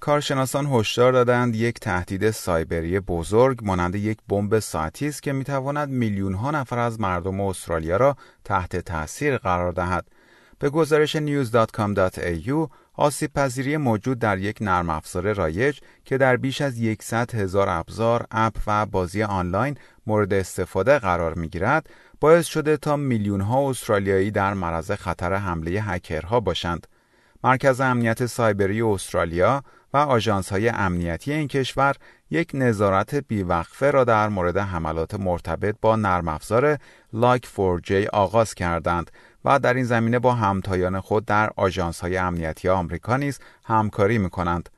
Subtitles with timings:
[0.00, 6.34] کارشناسان هشدار دادند یک تهدید سایبری بزرگ مانند یک بمب ساعتی است که می‌تواند میلیون
[6.34, 10.06] ها نفر از مردم استرالیا را تحت تاثیر قرار دهد.
[10.58, 16.74] به گزارش news.com.au آسیب پذیری موجود در یک نرم افزار رایج که در بیش از
[17.00, 22.96] 100 هزار ابزار، اپ و بازی آنلاین مورد استفاده قرار می گیرد، باعث شده تا
[22.96, 26.86] میلیون ها استرالیایی در معرض خطر حمله هکرها باشند.
[27.44, 31.96] مرکز امنیت سایبری استرالیا و آژانس های امنیتی این کشور
[32.30, 36.78] یک نظارت بیوقفه را در مورد حملات مرتبط با نرم افزار
[37.12, 39.10] لاک 4J آغاز کردند
[39.44, 44.30] و در این زمینه با همتایان خود در آژانس های امنیتی آمریکا نیز همکاری می
[44.30, 44.68] کنند.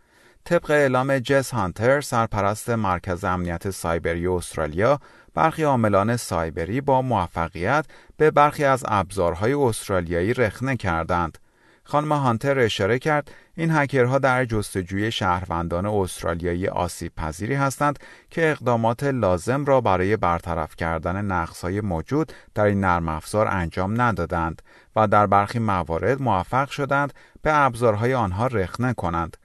[0.45, 5.01] طبق اعلام جس هانتر سرپرست مرکز امنیت سایبری استرالیا
[5.35, 11.39] برخی عاملان سایبری با موفقیت به برخی از ابزارهای استرالیایی رخنه کردند.
[11.85, 17.99] خانم هانتر اشاره کرد این هکرها در جستجوی شهروندان استرالیایی آسیب پذیری هستند
[18.31, 24.63] که اقدامات لازم را برای برطرف کردن نقصهای موجود در این نرم افزار انجام ندادند
[24.97, 29.37] و در برخی موارد موفق شدند به ابزارهای آنها رخنه کنند.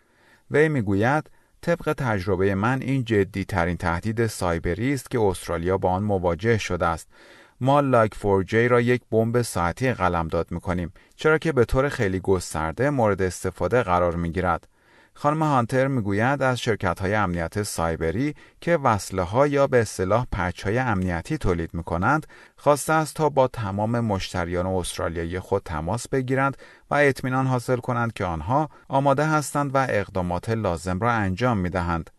[0.51, 1.29] وی می‌گوید
[1.61, 6.85] طبق تجربه من این جدی ترین تهدید سایبری است که استرالیا با آن مواجه شده
[6.85, 7.09] است
[7.61, 12.89] ما لایک 4J را یک بمب ساعتی قلمداد می‌کنیم چرا که به طور خیلی گسترده
[12.89, 14.67] مورد استفاده قرار می‌گیرد.
[15.13, 20.63] خانم هانتر می‌گوید از شرکت های امنیت سایبری که وصله ها یا به اصطلاح پچ
[20.63, 26.57] های امنیتی تولید می کنند خواسته است تا با تمام مشتریان استرالیایی خود تماس بگیرند
[26.91, 32.09] و اطمینان حاصل کنند که آنها آماده هستند و اقدامات لازم را انجام می دهند.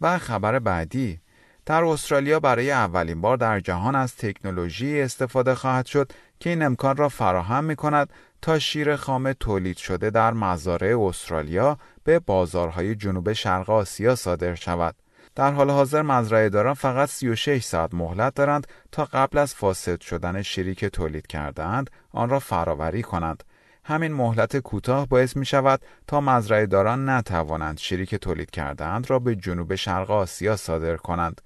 [0.00, 1.20] و خبر بعدی
[1.66, 6.96] در استرالیا برای اولین بار در جهان از تکنولوژی استفاده خواهد شد که این امکان
[6.96, 8.12] را فراهم می کند
[8.42, 14.94] تا شیر خام تولید شده در مزارع استرالیا به بازارهای جنوب شرق آسیا صادر شود.
[15.34, 20.42] در حال حاضر مزرعه داران فقط 36 ساعت مهلت دارند تا قبل از فاسد شدن
[20.42, 23.44] شیری که تولید کردهاند آن را فراوری کنند.
[23.84, 29.18] همین مهلت کوتاه باعث می شود تا مزرعه داران نتوانند شیری که تولید کردهاند را
[29.18, 31.40] به جنوب شرق آسیا صادر کنند.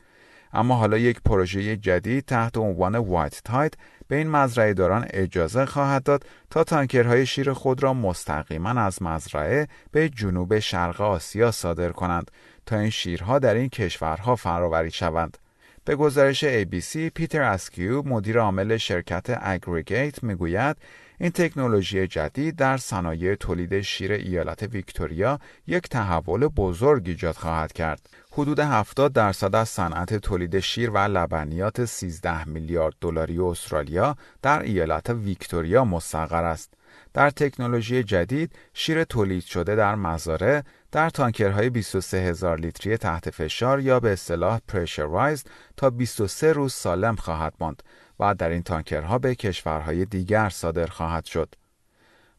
[0.52, 3.78] اما حالا یک پروژه جدید تحت عنوان White Tide
[4.08, 9.68] به این مزرعه داران اجازه خواهد داد تا تانکرهای شیر خود را مستقیما از مزرعه
[9.90, 12.30] به جنوب شرق آسیا صادر کنند
[12.66, 15.38] تا این شیرها در این کشورها فراوری شوند.
[15.84, 20.76] به گزارش ABC پیتر اسکیو مدیر عامل شرکت اگریگیت می‌گوید
[21.18, 28.08] این تکنولوژی جدید در صنایع تولید شیر ایالت ویکتوریا یک تحول بزرگ ایجاد خواهد کرد.
[28.32, 35.10] حدود 70 درصد از صنعت تولید شیر و لبنیات 13 میلیارد دلاری استرالیا در ایالت
[35.10, 36.74] ویکتوریا مستقر است.
[37.14, 40.62] در تکنولوژی جدید شیر تولید شده در مزارع
[40.92, 45.46] در تانکرهای 23 هزار لیتری تحت فشار یا به اصطلاح پرشرایزد
[45.76, 47.82] تا 23 روز سالم خواهد ماند
[48.20, 51.54] و در این تانکرها به کشورهای دیگر صادر خواهد شد.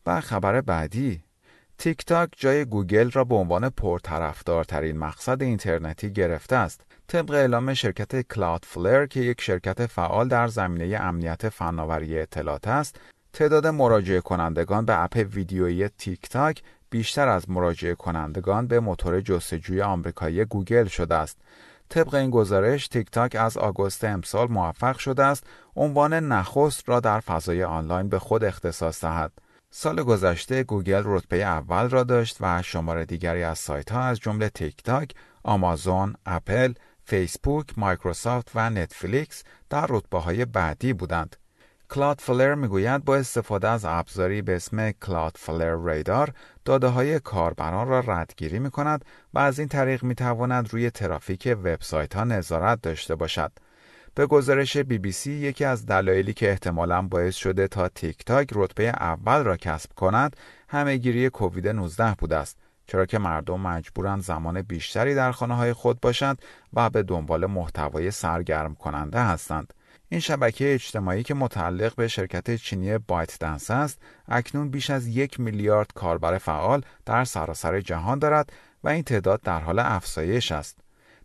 [0.06, 1.24] و خبر بعدی
[1.78, 6.82] تیک تاک جای گوگل را به عنوان پرطرفدارترین مقصد اینترنتی گرفته است.
[7.08, 13.00] طبق اعلام شرکت کلاود فلر که یک شرکت فعال در زمینه امنیت فناوری اطلاعات است،
[13.38, 19.82] تعداد مراجعه کنندگان به اپ ویدیویی تیک تاک بیشتر از مراجعه کنندگان به موتور جستجوی
[19.82, 21.38] آمریکایی گوگل شده است.
[21.90, 25.44] طبق این گزارش تیک تاک از آگوست امسال موفق شده است
[25.76, 29.32] عنوان نخست را در فضای آنلاین به خود اختصاص دهد.
[29.72, 34.50] سال گذشته گوگل رتبه اول را داشت و شماره دیگری از سایت ها از جمله
[34.50, 35.12] تیک تاک،
[35.44, 36.74] آمازون، اپل،
[37.04, 41.36] فیسبوک، مایکروسافت و نتفلیکس در رتبه های بعدی بودند.
[41.90, 46.34] کلاد فلر می‌گوید با استفاده از ابزاری به اسم کلاد فلر Radar
[46.66, 51.58] داده های کاربران را ردگیری می کند و از این طریق می تواند روی ترافیک
[51.64, 53.52] وبسایت ها نظارت داشته باشد.
[54.16, 58.50] به گزارش بی بی سی یکی از دلایلی که احتمالا باعث شده تا تیک تاک
[58.56, 60.36] رتبه اول را کسب کند
[60.70, 62.58] همهگیری کووید 19 بوده است
[62.88, 66.42] چرا که مردم مجبورند زمان بیشتری در خانه های خود باشند
[66.74, 69.74] و به دنبال محتوای سرگرم کننده هستند.
[70.10, 75.40] این شبکه اجتماعی که متعلق به شرکت چینی بایت دنس است اکنون بیش از یک
[75.40, 80.78] میلیارد کاربر فعال در سراسر جهان دارد و این تعداد در حال افزایش است.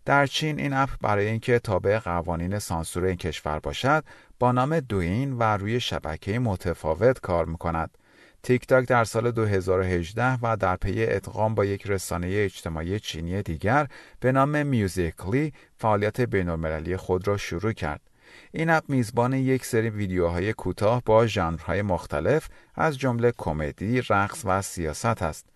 [0.05, 4.05] در چین این اپ برای اینکه تابع قوانین سانسور این کشور باشد
[4.38, 7.99] با نام دوین و روی شبکه متفاوت کار می‌کند.
[8.43, 13.87] تیک تاک در سال 2018 و در پی ادغام با یک رسانه اجتماعی چینی دیگر
[14.20, 18.12] به نام میوزیکلی فعالیت بینالمللی خود را شروع کرد.
[18.52, 24.62] این اپ میزبان یک سری ویدیوهای کوتاه با ژانرهای مختلف از جمله کمدی، رقص و
[24.62, 25.46] سیاست است.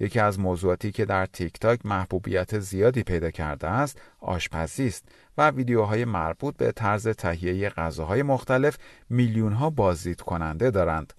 [0.00, 5.08] یکی از موضوعاتی که در تیک تاک محبوبیت زیادی پیدا کرده است آشپزی است
[5.38, 8.78] و ویدیوهای مربوط به طرز تهیه غذاهای مختلف
[9.10, 11.12] میلیون ها بازدید کننده دارند.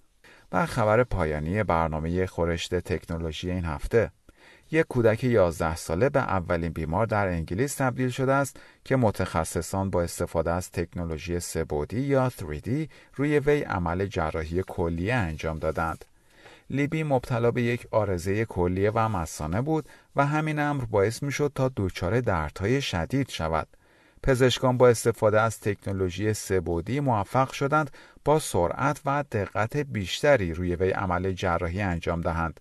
[0.52, 4.12] و خبر پایانی برنامه خورشت تکنولوژی این هفته
[4.74, 10.02] یک کودک 11 ساله به اولین بیمار در انگلیس تبدیل شده است که متخصصان با
[10.02, 12.70] استفاده از تکنولوژی سبودی یا 3D
[13.16, 16.06] روی وی عمل جراحی کلیه انجام دادند.
[16.70, 19.86] لیبی مبتلا به یک آرزه کلیه و مسانه بود
[20.16, 23.68] و همین امر باعث می شد تا دچار دردهای شدید شود.
[24.24, 27.92] پزشکان با استفاده از تکنولوژی سبودی موفق شدند
[28.26, 32.60] با سرعت و دقت بیشتری روی وی عمل جراحی انجام دهند.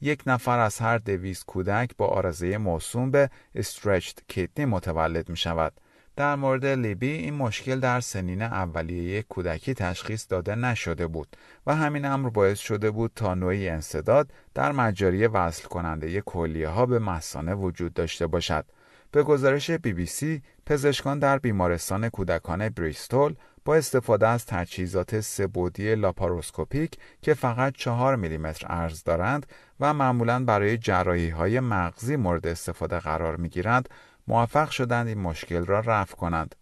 [0.00, 5.72] یک نفر از هر دویست کودک با آرزه موسوم به استرچد کیدنی متولد می شود.
[6.18, 11.36] در مورد لیبی این مشکل در سنین اولیه کودکی تشخیص داده نشده بود
[11.66, 16.86] و همین امر باعث شده بود تا نوعی انصداد در مجاری وصل کننده کلیه ها
[16.86, 18.64] به مسانه وجود داشته باشد.
[19.12, 23.34] به گزارش بی بی سی، پزشکان در بیمارستان کودکان بریستول
[23.68, 29.46] با استفاده از تجهیزات سبودی لاپاروسکوپیک که فقط 4 میلیمتر عرض دارند
[29.80, 33.88] و معمولا برای جراحی های مغزی مورد استفاده قرار می گیرند
[34.28, 36.54] موفق شدند این مشکل را رفع کنند.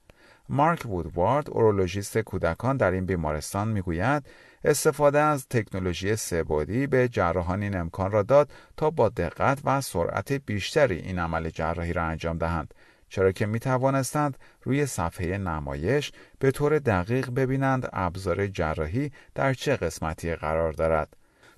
[0.49, 4.27] مارک وودوارد اورولوژیست کودکان در این بیمارستان می‌گوید
[4.65, 10.33] استفاده از تکنولوژی سهبعدی به جراحان این امکان را داد تا با دقت و سرعت
[10.33, 12.75] بیشتری این عمل جراحی را انجام دهند
[13.09, 19.77] چرا که می توانستند روی صفحه نمایش به طور دقیق ببینند ابزار جراحی در چه
[19.77, 21.17] قسمتی قرار دارد.